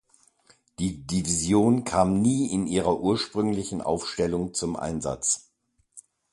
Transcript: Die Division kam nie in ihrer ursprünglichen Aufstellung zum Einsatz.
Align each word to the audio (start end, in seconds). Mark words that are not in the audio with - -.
Die 0.79 0.97
Division 1.05 1.83
kam 1.83 2.23
nie 2.23 2.51
in 2.51 2.65
ihrer 2.65 2.99
ursprünglichen 3.01 3.83
Aufstellung 3.83 4.51
zum 4.55 4.75
Einsatz. 4.75 5.51